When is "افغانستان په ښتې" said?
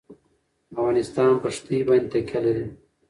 0.73-1.77